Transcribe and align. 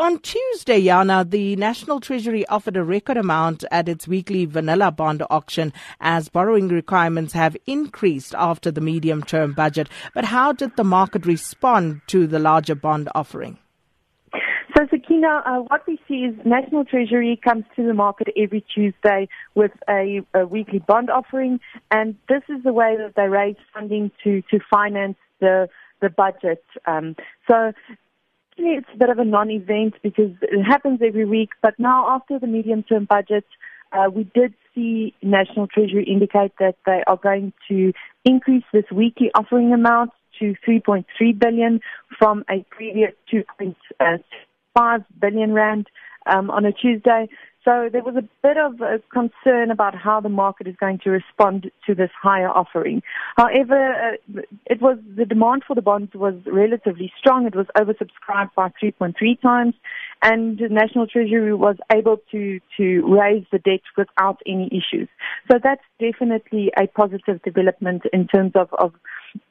On 0.00 0.18
Tuesday, 0.20 0.82
Jana, 0.82 1.26
the 1.26 1.56
National 1.56 2.00
Treasury 2.00 2.46
offered 2.46 2.78
a 2.78 2.82
record 2.82 3.18
amount 3.18 3.64
at 3.70 3.86
its 3.86 4.08
weekly 4.08 4.46
vanilla 4.46 4.90
bond 4.90 5.22
auction 5.28 5.74
as 6.00 6.30
borrowing 6.30 6.68
requirements 6.68 7.34
have 7.34 7.54
increased 7.66 8.34
after 8.34 8.70
the 8.70 8.80
medium 8.80 9.22
term 9.22 9.52
budget. 9.52 9.90
But 10.14 10.24
how 10.24 10.52
did 10.52 10.74
the 10.76 10.84
market 10.84 11.26
respond 11.26 12.00
to 12.06 12.26
the 12.26 12.38
larger 12.38 12.74
bond 12.74 13.10
offering? 13.14 13.58
So, 14.74 14.86
Sakina, 14.88 15.42
uh, 15.44 15.56
what 15.68 15.86
we 15.86 16.00
see 16.08 16.24
is 16.24 16.34
National 16.46 16.86
Treasury 16.86 17.38
comes 17.44 17.64
to 17.76 17.86
the 17.86 17.92
market 17.92 18.28
every 18.38 18.64
Tuesday 18.74 19.28
with 19.54 19.72
a, 19.86 20.22
a 20.32 20.46
weekly 20.46 20.78
bond 20.78 21.10
offering, 21.10 21.60
and 21.90 22.16
this 22.26 22.42
is 22.48 22.62
the 22.64 22.72
way 22.72 22.96
that 22.96 23.16
they 23.16 23.28
raise 23.28 23.56
funding 23.74 24.10
to, 24.24 24.40
to 24.50 24.60
finance 24.70 25.18
the 25.40 25.68
the 26.00 26.08
budget. 26.08 26.64
Um, 26.86 27.14
so 27.46 27.72
it's 28.64 28.88
a 28.94 28.98
bit 28.98 29.10
of 29.10 29.18
a 29.18 29.24
non-event 29.24 29.94
because 30.02 30.32
it 30.42 30.62
happens 30.62 31.00
every 31.06 31.24
week. 31.24 31.50
But 31.62 31.74
now, 31.78 32.08
after 32.08 32.38
the 32.38 32.46
medium-term 32.46 33.06
budget, 33.06 33.44
uh, 33.92 34.10
we 34.12 34.24
did 34.34 34.54
see 34.74 35.14
National 35.22 35.66
Treasury 35.66 36.04
indicate 36.04 36.52
that 36.58 36.76
they 36.86 37.02
are 37.06 37.16
going 37.16 37.52
to 37.68 37.92
increase 38.24 38.64
this 38.72 38.84
weekly 38.92 39.30
offering 39.34 39.72
amount 39.72 40.10
to 40.38 40.54
3.3 40.66 41.04
billion 41.38 41.80
from 42.18 42.44
a 42.50 42.64
previous 42.70 43.12
2.5 43.32 45.04
billion 45.20 45.52
rand 45.52 45.86
um, 46.26 46.50
on 46.50 46.64
a 46.64 46.72
Tuesday. 46.72 47.28
So 47.64 47.90
there 47.92 48.02
was 48.02 48.16
a 48.16 48.26
bit 48.42 48.56
of 48.56 48.80
a 48.80 49.00
concern 49.12 49.70
about 49.70 49.94
how 49.94 50.20
the 50.20 50.30
market 50.30 50.66
is 50.66 50.76
going 50.76 50.98
to 51.04 51.10
respond 51.10 51.70
to 51.86 51.94
this 51.94 52.10
higher 52.20 52.48
offering. 52.48 53.02
However, 53.36 53.92
uh, 53.92 54.40
it 54.64 54.80
was 54.80 54.98
the 55.14 55.26
demand 55.26 55.64
for 55.66 55.74
the 55.74 55.82
bonds 55.82 56.14
was 56.14 56.34
relatively 56.46 57.12
strong. 57.18 57.46
It 57.46 57.54
was 57.54 57.66
oversubscribed 57.76 58.54
by 58.56 58.72
3.3 58.82 59.40
times, 59.42 59.74
and 60.22 60.58
the 60.58 60.68
National 60.70 61.06
Treasury 61.06 61.54
was 61.54 61.76
able 61.92 62.16
to 62.30 62.60
to 62.78 63.02
raise 63.06 63.44
the 63.52 63.58
debt 63.58 63.82
without 63.94 64.40
any 64.46 64.68
issues. 64.68 65.08
So 65.50 65.58
that's 65.62 65.84
definitely 65.98 66.72
a 66.78 66.86
positive 66.86 67.42
development 67.42 68.02
in 68.12 68.26
terms 68.26 68.52
of, 68.54 68.68
of 68.78 68.94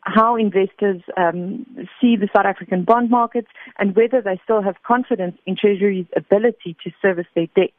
how 0.02 0.36
investors 0.36 1.02
um, 1.16 1.66
see 2.02 2.16
the 2.16 2.28
South 2.36 2.46
African 2.46 2.84
bond 2.84 3.10
markets 3.10 3.48
and 3.78 3.96
whether 3.96 4.22
they 4.22 4.40
still 4.44 4.62
have 4.62 4.76
confidence 4.86 5.38
in 5.46 5.56
Treasury's 5.56 6.08
ability 6.16 6.76
to 6.84 6.92
service 7.02 7.28
their 7.36 7.48
debt. 7.56 7.74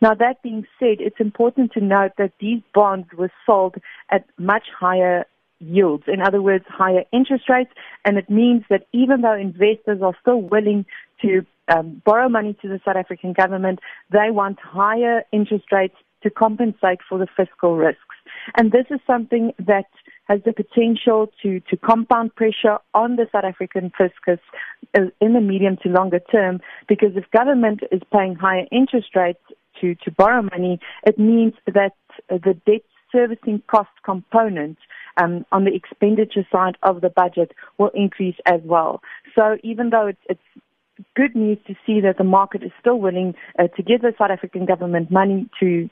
Now, 0.00 0.14
that 0.14 0.42
being 0.42 0.66
said, 0.78 0.98
it's 1.00 1.20
important 1.20 1.72
to 1.72 1.80
note 1.80 2.12
that 2.18 2.32
these 2.40 2.60
bonds 2.74 3.08
were 3.16 3.30
sold 3.46 3.76
at 4.10 4.24
much 4.38 4.64
higher 4.78 5.26
yields. 5.60 6.04
In 6.06 6.20
other 6.20 6.42
words, 6.42 6.64
higher 6.68 7.04
interest 7.12 7.48
rates. 7.48 7.70
And 8.04 8.18
it 8.18 8.28
means 8.28 8.64
that 8.70 8.86
even 8.92 9.22
though 9.22 9.34
investors 9.34 10.00
are 10.02 10.14
still 10.20 10.40
willing 10.42 10.84
to 11.22 11.46
um, 11.68 12.02
borrow 12.04 12.28
money 12.28 12.56
to 12.62 12.68
the 12.68 12.80
South 12.84 12.96
African 12.96 13.32
government, 13.32 13.80
they 14.10 14.30
want 14.30 14.58
higher 14.60 15.22
interest 15.32 15.64
rates 15.72 15.96
to 16.22 16.30
compensate 16.30 17.00
for 17.08 17.18
the 17.18 17.26
fiscal 17.36 17.76
risks. 17.76 18.00
And 18.56 18.72
this 18.72 18.86
is 18.90 19.00
something 19.06 19.52
that 19.58 19.86
has 20.24 20.40
the 20.44 20.52
potential 20.52 21.30
to, 21.42 21.60
to 21.60 21.76
compound 21.76 22.34
pressure 22.34 22.78
on 22.94 23.16
the 23.16 23.26
South 23.30 23.44
African 23.44 23.92
fiscus 23.96 24.40
uh, 24.96 25.02
in 25.20 25.34
the 25.34 25.40
medium 25.40 25.76
to 25.82 25.88
longer 25.90 26.20
term 26.32 26.60
because 26.88 27.10
if 27.14 27.30
government 27.30 27.80
is 27.92 28.00
paying 28.12 28.34
higher 28.34 28.64
interest 28.72 29.08
rates 29.14 29.42
to, 29.80 29.94
to 29.96 30.10
borrow 30.10 30.42
money, 30.42 30.80
it 31.06 31.18
means 31.18 31.54
that 31.66 31.92
the 32.28 32.58
debt 32.66 32.82
servicing 33.12 33.62
cost 33.68 33.90
component 34.04 34.76
um, 35.16 35.46
on 35.52 35.64
the 35.64 35.74
expenditure 35.74 36.46
side 36.50 36.76
of 36.82 37.00
the 37.00 37.08
budget 37.10 37.52
will 37.78 37.90
increase 37.94 38.36
as 38.46 38.60
well. 38.64 39.00
So 39.34 39.56
even 39.62 39.90
though 39.90 40.08
it's, 40.08 40.18
it's 40.28 41.06
good 41.14 41.34
news 41.34 41.58
to 41.66 41.74
see 41.86 42.00
that 42.00 42.18
the 42.18 42.24
market 42.24 42.62
is 42.62 42.72
still 42.80 42.98
willing 42.98 43.34
uh, 43.58 43.68
to 43.76 43.82
give 43.82 44.02
the 44.02 44.12
South 44.18 44.30
African 44.30 44.66
government 44.66 45.10
money 45.10 45.48
to 45.60 45.88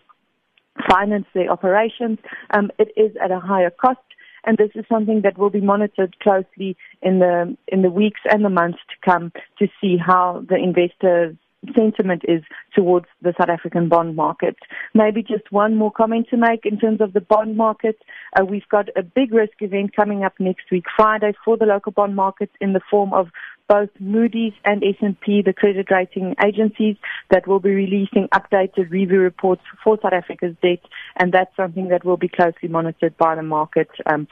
finance 0.89 1.27
their 1.35 1.51
operations, 1.51 2.19
um, 2.51 2.71
it 2.79 2.89
is 2.97 3.15
at 3.23 3.31
a 3.31 3.39
higher 3.39 3.71
cost 3.71 4.01
and 4.45 4.59
this 4.59 4.71
is 4.75 4.85
something 4.89 5.23
that 5.23 5.39
will 5.39 5.51
be 5.51 5.61
monitored 5.61 6.19
closely 6.21 6.77
in 7.01 7.21
the 7.21 7.57
in 7.69 7.83
the 7.83 7.91
weeks 7.91 8.21
and 8.31 8.45
the 8.45 8.51
months 8.51 8.79
to 8.89 9.11
come 9.11 9.33
to 9.59 9.69
see 9.81 9.97
how 9.97 10.45
the 10.49 10.57
investors 10.57 11.37
sentiment 11.77 12.23
is 12.27 12.43
towards 12.75 13.07
the 13.21 13.33
South 13.39 13.49
African 13.49 13.89
bond 13.89 14.17
market. 14.17 14.57
Maybe 14.95 15.23
just 15.23 15.51
one 15.51 15.77
more 15.77 15.93
comment 15.93 16.29
to 16.31 16.37
make 16.37 16.65
in 16.65 16.79
terms 16.79 17.01
of 17.01 17.13
the 17.13 17.21
bond 17.21 17.57
market. 17.57 17.99
Uh, 18.39 18.45
we've 18.45 18.69
got 18.69 18.89
a 18.97 19.03
big 19.03 19.33
risk 19.33 19.55
event 19.61 19.95
coming 19.95 20.25
up 20.25 20.35
next 20.39 20.71
week, 20.71 20.85
Friday, 20.97 21.33
for 21.45 21.57
the 21.57 21.67
local 21.67 21.93
bond 21.93 22.17
market 22.17 22.51
in 22.61 22.73
the 22.73 22.81
form 22.91 23.13
of 23.13 23.29
both 23.69 23.91
Moody's 24.01 24.53
and 24.65 24.83
S&P, 24.83 25.41
the 25.41 25.53
credit 25.53 25.91
rating 25.91 26.35
agencies, 26.45 26.97
that 27.31 27.47
will 27.47 27.61
be 27.61 27.71
releasing 27.71 28.29
updated 28.29 28.91
review 28.91 29.21
reports 29.21 29.63
for 29.83 29.99
South 30.03 30.13
Africa's 30.13 30.55
debt, 30.63 30.81
and 31.17 31.33
that's 31.33 31.55
something 31.57 31.89
that 31.89 32.05
will 32.05 32.17
be 32.17 32.29
closely 32.29 32.69
monitored 32.69 33.17
by 33.17 33.35
the 33.35 33.43
market 33.43 33.89
um, 34.07 34.27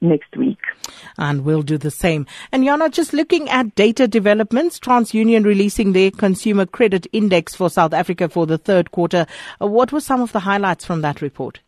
next 0.00 0.36
week. 0.36 0.58
And 1.16 1.44
we'll 1.44 1.62
do 1.62 1.78
the 1.78 1.90
same. 1.90 2.26
And 2.52 2.64
Jana, 2.64 2.88
just 2.88 3.12
looking 3.12 3.48
at 3.48 3.74
data 3.74 4.08
developments, 4.08 4.78
TransUnion 4.78 5.44
releasing 5.44 5.92
their 5.92 6.10
consumer 6.10 6.66
credit 6.66 7.06
index 7.12 7.54
for 7.54 7.70
South 7.70 7.92
Africa 7.92 8.28
for 8.28 8.46
the 8.46 8.58
third 8.58 8.90
quarter. 8.90 9.26
Uh, 9.60 9.66
what 9.66 9.92
were 9.92 10.00
some 10.00 10.20
of 10.20 10.32
the 10.32 10.40
highlights 10.40 10.84
from 10.84 11.02
that 11.02 11.22
report? 11.22 11.60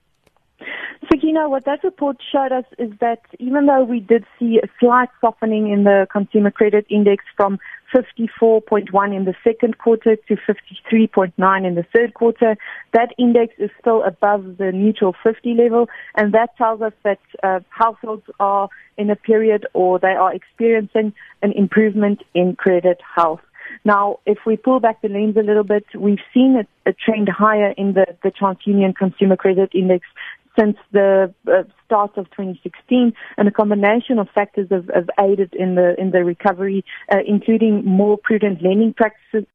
Sakina, 1.30 1.48
what 1.48 1.64
that 1.64 1.84
report 1.84 2.16
showed 2.32 2.50
us 2.50 2.64
is 2.78 2.90
that 3.00 3.20
even 3.38 3.66
though 3.66 3.84
we 3.84 4.00
did 4.00 4.24
see 4.38 4.58
a 4.58 4.66
slight 4.80 5.08
softening 5.20 5.70
in 5.70 5.84
the 5.84 6.08
consumer 6.10 6.50
credit 6.50 6.84
index 6.90 7.24
from 7.36 7.60
54.1 7.94 9.16
in 9.16 9.24
the 9.24 9.34
second 9.44 9.78
quarter 9.78 10.16
to 10.16 10.36
53.9 10.36 11.66
in 11.66 11.74
the 11.76 11.84
third 11.94 12.14
quarter, 12.14 12.56
that 12.94 13.14
index 13.16 13.54
is 13.58 13.70
still 13.80 14.02
above 14.02 14.56
the 14.58 14.72
neutral 14.72 15.14
50 15.22 15.54
level, 15.54 15.88
and 16.16 16.34
that 16.34 16.56
tells 16.56 16.82
us 16.82 16.92
that 17.04 17.20
uh, 17.44 17.60
households 17.68 18.24
are 18.40 18.68
in 18.96 19.08
a 19.08 19.16
period 19.16 19.66
or 19.72 20.00
they 20.00 20.08
are 20.08 20.34
experiencing 20.34 21.12
an 21.42 21.52
improvement 21.52 22.22
in 22.34 22.56
credit 22.56 23.00
health. 23.14 23.40
Now, 23.84 24.18
if 24.26 24.38
we 24.46 24.56
pull 24.56 24.80
back 24.80 25.00
the 25.02 25.08
lens 25.08 25.36
a 25.36 25.42
little 25.42 25.64
bit, 25.64 25.84
we've 25.96 26.18
seen 26.34 26.56
a, 26.56 26.90
a 26.90 26.92
trend 26.92 27.28
higher 27.28 27.72
in 27.76 27.94
the, 27.94 28.06
the 28.22 28.30
TransUnion 28.30 28.94
Consumer 28.94 29.36
Credit 29.36 29.70
Index 29.74 30.06
since 30.58 30.76
the 30.92 31.32
uh, 31.46 31.62
start 31.86 32.16
of 32.16 32.26
2016, 32.30 33.12
and 33.36 33.48
a 33.48 33.50
combination 33.50 34.18
of 34.18 34.28
factors 34.34 34.68
have, 34.70 34.90
have 34.94 35.08
aided 35.18 35.54
in 35.54 35.76
the 35.76 35.94
in 35.98 36.10
the 36.10 36.24
recovery, 36.24 36.84
uh, 37.10 37.18
including 37.26 37.84
more 37.84 38.18
prudent 38.18 38.60
lending 38.62 38.92
practices 38.92 39.46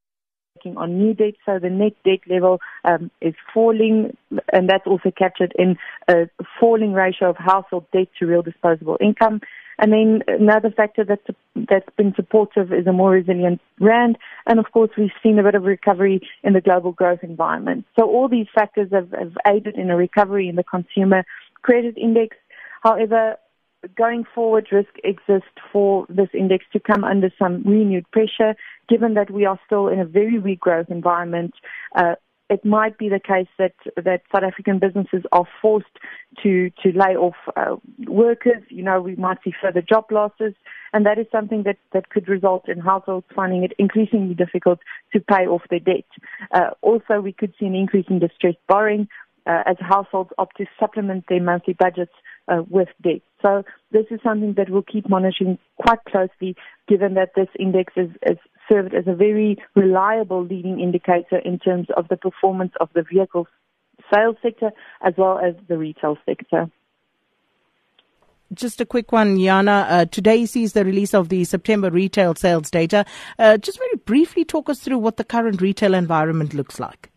on 0.78 0.98
new 0.98 1.14
debt, 1.14 1.36
so 1.46 1.60
the 1.60 1.70
net 1.70 1.94
debt 2.04 2.20
level 2.28 2.60
um, 2.84 3.12
is 3.22 3.36
falling, 3.54 4.18
and 4.52 4.70
that's 4.70 4.88
also 4.88 5.12
captured 5.12 5.54
in 5.58 5.78
a 6.08 6.28
falling 6.60 6.94
ratio 6.94 7.30
of 7.30 7.38
household 7.38 7.86
debt 7.94 8.08
to 8.18 8.26
real 8.26 8.42
disposable 8.42 8.98
income. 9.00 9.42
And 9.78 9.92
then 9.92 10.22
another 10.28 10.72
factor 10.72 11.04
that's, 11.04 11.26
that's 11.70 11.90
been 11.98 12.14
supportive 12.16 12.72
is 12.72 12.88
a 12.88 12.94
more 12.94 13.12
resilient 13.12 13.60
rand. 13.80 14.18
And 14.48 14.58
of 14.58 14.72
course, 14.72 14.92
we've 14.98 15.10
seen 15.22 15.38
a 15.38 15.44
bit 15.44 15.56
of 15.56 15.64
recovery 15.64 16.22
in 16.44 16.54
the 16.54 16.62
global 16.62 16.94
growth 16.94 17.20
environment. 17.24 17.86
So 18.00 18.06
all 18.06 18.30
these 18.30 18.48
factors 18.56 18.90
have, 18.94 19.12
have 19.12 19.34
aided 19.46 19.76
in 19.76 19.90
a 19.90 19.98
recovery 19.98 20.48
in 20.48 20.56
the 20.56 20.64
consumer 20.64 21.26
credit 21.62 21.98
index. 21.98 22.38
However, 22.84 23.38
going 23.96 24.26
forward, 24.34 24.68
risk 24.72 24.90
exists 25.04 25.50
for 25.72 26.06
this 26.10 26.30
index 26.34 26.66
to 26.74 26.80
come 26.80 27.04
under 27.04 27.32
some 27.38 27.64
renewed 27.64 28.10
pressure, 28.12 28.56
given 28.88 29.14
that 29.16 29.32
we 29.32 29.46
are 29.46 29.60
still 29.66 29.88
in 29.88 30.00
a 30.00 30.06
very 30.06 30.40
weak 30.40 30.60
growth 30.60 30.88
environment. 30.90 31.54
Uh, 31.96 32.16
it 32.50 32.64
might 32.64 32.98
be 32.98 33.10
the 33.10 33.20
case 33.20 33.48
that 33.58 33.74
that 33.96 34.22
South 34.32 34.44
African 34.44 34.78
businesses 34.78 35.24
are 35.32 35.46
forced 35.62 35.98
to 36.44 36.70
to 36.84 36.92
lay 36.92 37.16
off 37.16 37.36
uh, 37.56 37.76
workers. 38.08 38.62
You 38.70 38.84
know, 38.84 39.02
we 39.02 39.16
might 39.16 39.40
see 39.44 39.52
further 39.60 39.82
job 39.82 40.06
losses, 40.12 40.54
and 40.94 41.06
that 41.06 41.18
is 41.18 41.26
something 41.32 41.64
that 41.64 41.78
that 41.94 42.10
could 42.10 42.28
result 42.28 42.70
in 42.70 42.80
households 42.80 43.26
finding 43.36 43.64
it 43.64 43.74
increasingly 43.80 44.36
difficult 44.36 44.80
to 45.14 45.20
pay 45.20 45.48
off 45.48 45.64
their 45.70 45.80
debt. 45.80 46.06
Uh, 46.52 46.70
also, 46.82 47.20
we 47.20 47.34
could 47.34 47.54
see 47.60 47.66
an 47.66 47.76
increase 47.76 48.06
in 48.10 48.20
distressed 48.20 48.60
borrowing 48.68 49.08
uh, 49.48 49.64
as 49.66 49.78
households 49.80 50.32
opt 50.38 50.58
to 50.58 50.66
supplement 50.80 51.26
their 51.28 51.42
monthly 51.42 51.74
budgets 51.74 52.14
uh, 52.48 52.64
with 52.70 52.90
debt. 53.02 53.22
So 53.46 53.64
this 53.92 54.06
is 54.10 54.20
something 54.24 54.56
that 54.58 54.72
we'll 54.72 54.82
keep 54.82 55.08
monitoring 55.08 55.60
quite 55.78 56.00
closely, 56.10 56.56
given 56.88 57.14
that 57.14 57.30
this 57.36 57.48
index 57.60 57.94
is, 57.96 58.10
is 58.26 58.38
served 58.72 58.96
as 58.96 59.06
a 59.06 59.14
very 59.14 59.58
reliable 59.76 60.44
leading 60.44 60.80
indicator 60.80 61.38
in 61.38 61.60
terms 61.60 61.88
of 61.96 62.08
the 62.08 62.18
performance 62.18 62.72
of 62.82 62.90
the 62.96 63.04
vehicle 63.04 63.48
sales 64.12 64.36
sector 64.42 64.72
as 65.02 65.14
well 65.18 65.38
as 65.38 65.54
the 65.68 65.78
retail 65.78 66.18
sector. 66.26 66.72
Just 68.54 68.82
a 68.82 68.86
quick 68.86 69.12
one, 69.12 69.40
Jana. 69.40 69.86
Uh, 69.90 70.06
today 70.06 70.46
sees 70.46 70.74
the 70.74 70.86
release 70.86 71.14
of 71.14 71.30
the 71.30 71.44
September 71.44 71.92
retail 71.92 72.34
sales 72.36 72.72
data. 72.72 73.06
Uh, 73.38 73.58
just 73.58 73.78
very 73.78 73.96
briefly 74.06 74.44
talk 74.44 74.70
us 74.70 74.80
through 74.80 75.00
what 75.00 75.18
the 75.18 75.24
current 75.24 75.62
retail 75.62 75.94
environment 75.94 76.54
looks 76.54 76.80
like. 76.80 77.12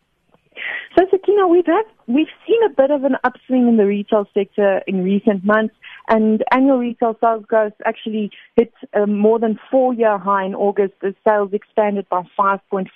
So, 0.98 1.06
Sakina, 1.10 1.46
we've 1.46 1.66
had, 1.66 1.84
we've 2.06 2.26
seen 2.46 2.62
a 2.64 2.70
bit 2.70 2.90
of 2.90 3.04
an 3.04 3.16
upswing 3.24 3.68
in 3.68 3.76
the 3.76 3.86
retail 3.86 4.26
sector 4.34 4.82
in 4.86 5.04
recent 5.04 5.44
months 5.44 5.74
And 6.08 6.42
annual 6.50 6.78
retail 6.78 7.16
sales 7.22 7.44
growth 7.46 7.74
actually 7.84 8.30
hit 8.56 8.72
a 8.94 9.06
more 9.06 9.38
than 9.38 9.58
four-year 9.70 10.16
high 10.16 10.46
in 10.46 10.54
August. 10.54 10.94
The 11.02 11.14
sales 11.26 11.50
expanded 11.52 12.06
by 12.08 12.22
5.5% 12.38 12.86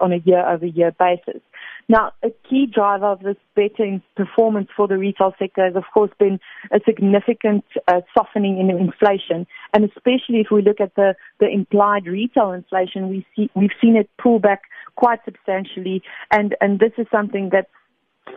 on 0.00 0.12
a 0.12 0.16
year-over-year 0.16 0.94
basis. 0.98 1.42
Now, 1.88 2.12
a 2.22 2.30
key 2.48 2.66
driver 2.72 3.06
of 3.06 3.20
this 3.20 3.36
better 3.54 4.00
performance 4.16 4.68
for 4.74 4.88
the 4.88 4.96
retail 4.96 5.34
sector 5.38 5.64
has, 5.66 5.76
of 5.76 5.84
course, 5.92 6.10
been 6.18 6.38
a 6.72 6.80
significant 6.86 7.64
uh, 7.88 8.00
softening 8.16 8.58
in 8.58 8.70
inflation. 8.70 9.46
And 9.74 9.84
especially 9.84 10.40
if 10.40 10.46
we 10.50 10.62
look 10.62 10.80
at 10.80 10.94
the, 10.94 11.16
the 11.40 11.48
implied 11.48 12.06
retail 12.06 12.52
inflation, 12.52 13.10
we 13.10 13.26
see, 13.36 13.50
we've 13.54 13.70
seen 13.82 13.96
it 13.96 14.08
pull 14.22 14.38
back 14.38 14.62
quite 14.96 15.18
substantially. 15.24 16.02
And, 16.30 16.56
and 16.60 16.78
this 16.78 16.92
is 16.96 17.06
something 17.10 17.50
that 17.52 17.68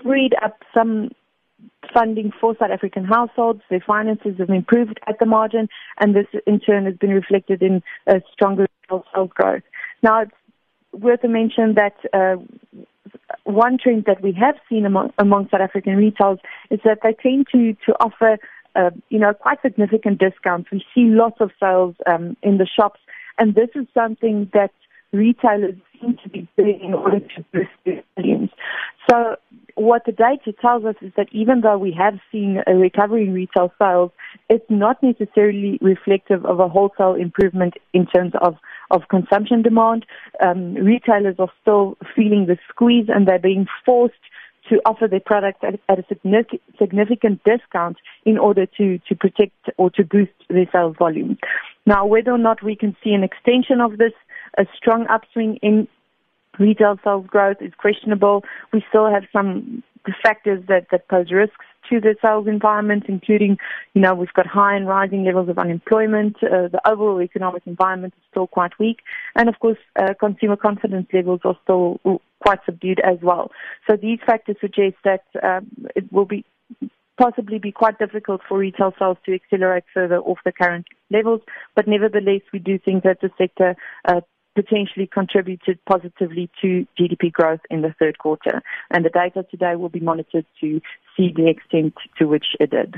freed 0.04 0.34
up 0.44 0.58
some 0.74 1.12
funding 1.94 2.31
for 2.39 2.56
South 2.60 2.71
African 2.71 3.06
households. 3.06 3.62
Their 3.69 3.83
finances 3.86 4.36
have 4.39 4.50
improved 4.50 5.00
at 5.07 5.19
the 5.19 5.25
margin, 5.25 5.69
and 6.00 6.15
this 6.15 6.27
in 6.45 6.60
turn 6.60 6.86
has 6.86 6.95
been 6.95 7.12
reflected 7.12 7.62
in 7.62 7.83
a 8.07 8.21
stronger 8.31 8.68
sales 8.89 9.31
growth. 9.33 9.63
Now, 10.01 10.21
it's 10.21 10.31
worth 10.92 11.24
a 11.24 11.27
mention 11.27 11.75
that 11.75 11.95
uh, 12.13 12.36
one 13.44 13.77
trend 13.77 14.06
that 14.06 14.21
we 14.21 14.33
have 14.33 14.56
seen 14.69 14.86
among, 14.86 15.13
among 15.18 15.50
South 15.50 15.62
African 15.62 15.95
retailers 15.95 16.39
is 16.69 16.80
that 16.86 17.00
they 17.04 17.13
tend 17.13 17.48
to, 17.51 17.74
to 17.86 17.94
offer, 18.00 18.38
uh, 18.75 18.92
you 19.09 19.19
know, 19.19 19.33
quite 19.33 19.62
significant 19.62 20.19
discounts. 20.19 20.69
We 20.71 20.83
see 20.94 21.06
lots 21.06 21.39
of 21.39 21.51
sales 21.59 21.95
um, 22.06 22.38
in 22.42 22.57
the 22.57 22.68
shops, 22.68 23.00
and 23.38 23.56
this 23.56 23.69
is 23.75 23.86
something 23.94 24.50
that 24.54 24.71
retailers 25.12 25.75
seem 26.00 26.18
to 26.24 26.30
be 26.30 26.48
doing 26.57 26.80
in 26.81 26.94
order 26.94 27.19
to 27.19 27.45
boost 27.54 27.69
their 27.86 28.04
volumes. 28.16 28.50
So 29.09 29.36
what 29.83 30.06
the 30.06 30.12
data 30.12 30.53
tells 30.62 30.85
us 30.85 30.95
is 31.01 31.12
that 31.18 31.27
even 31.31 31.62
though 31.62 31.77
we 31.77 31.91
have 31.97 32.19
seen 32.31 32.62
a 32.68 32.75
recovery 32.75 33.24
in 33.24 33.33
retail 33.33 33.71
sales, 33.80 34.12
it's 34.50 34.65
not 34.69 35.01
necessarily 35.03 35.77
reflective 35.81 36.45
of 36.45 36.59
a 36.59 36.68
wholesale 36.68 37.15
improvement 37.15 37.75
in 37.94 38.06
terms 38.06 38.33
of, 38.41 38.56
of 38.91 39.01
consumption 39.09 39.62
demand. 39.62 40.06
Um, 40.44 40.75
retailers 40.75 41.35
are 41.39 41.51
still 41.62 41.97
feeling 42.15 42.45
the 42.45 42.57
squeeze 42.69 43.07
and 43.07 43.27
they're 43.27 43.39
being 43.39 43.68
forced 43.85 44.15
to 44.69 44.80
offer 44.85 45.07
their 45.07 45.19
products 45.19 45.59
at, 45.62 45.80
at 45.89 46.00
a 46.00 46.06
significant, 46.80 47.41
discount 47.44 47.97
in 48.25 48.38
order 48.38 48.65
to, 48.65 48.97
to 49.09 49.15
protect 49.15 49.69
or 49.77 49.89
to 49.91 50.03
boost 50.03 50.31
their 50.50 50.68
sales 50.71 50.95
volume. 50.97 51.38
Now, 51.85 52.06
whether 52.06 52.31
or 52.31 52.38
not 52.38 52.63
we 52.63 52.75
can 52.75 52.95
see 53.03 53.12
an 53.12 53.24
extension 53.24 53.81
of 53.81 53.97
this, 53.97 54.13
a 54.57 54.65
strong 54.77 55.06
upswing 55.09 55.57
in 55.62 55.88
retail 56.60 57.00
sales 57.04 57.26
growth 57.28 57.58
is 57.62 57.74
questionable. 57.78 58.44
We 58.72 58.84
still 58.90 59.10
have 59.10 59.24
some 59.32 59.84
factors 60.22 60.64
that, 60.68 60.88
that 60.92 61.08
pose 61.08 61.32
risks 61.32 61.66
to 61.90 62.00
the 62.00 62.16
sales 62.22 62.48
environment, 62.48 63.06
including, 63.08 63.58
you 63.94 64.02
know, 64.02 64.14
we've 64.14 64.34
got 64.34 64.48
high 64.48 64.76
and 64.76 64.88
rising 64.88 65.26
levels 65.26 65.50
of 65.50 65.58
unemployment. 65.58 66.38
Uh, 66.44 66.68
the 66.68 66.80
overall 66.86 67.22
economic 67.22 67.64
environment 67.66 68.14
is 68.18 68.24
still 68.32 68.48
quite 68.48 68.78
weak. 68.80 69.00
And 69.36 69.50
of 69.50 69.60
course, 69.60 69.78
uh, 70.00 70.14
consumer 70.20 70.56
confidence 70.56 71.08
levels 71.14 71.42
are 71.44 71.58
still 71.64 72.00
quite 72.42 72.60
subdued 72.66 73.00
as 73.02 73.18
well. 73.22 73.52
So 73.90 73.98
these 73.98 74.20
factors 74.26 74.58
suggest 74.62 74.96
that 75.04 75.24
um, 75.42 75.68
it 75.96 76.12
will 76.12 76.26
be 76.26 76.46
possibly 77.18 77.60
be 77.60 77.72
quite 77.72 78.00
difficult 78.00 78.42
for 78.48 78.58
retail 78.58 78.94
sales 78.98 79.18
to 79.26 79.36
accelerate 79.36 79.84
further 79.94 80.18
off 80.18 80.40
the 80.46 80.52
current 80.52 80.88
levels. 81.12 81.42
But 81.76 81.88
nevertheless, 81.88 82.42
we 82.52 82.60
do 82.60 82.80
think 82.80 83.04
that 83.04 83.22
the 83.22 83.30
sector 83.38 83.76
uh, 84.06 84.22
potentially 84.56 85.08
contributed 85.08 85.80
positively 85.86 86.50
to 86.62 86.86
GDP 87.00 87.32
growth 87.32 87.62
in 87.70 87.82
the 87.82 87.94
third 88.00 88.18
quarter. 88.18 88.62
And 88.92 89.06
the 89.06 89.10
data 89.10 89.46
today 89.50 89.76
will 89.76 89.90
be 89.90 90.00
monitored 90.00 90.46
to 90.62 90.82
see 91.18 91.34
the 91.36 91.50
extent 91.50 91.94
to 92.18 92.26
which 92.26 92.46
it 92.60 92.72
did. 92.72 92.96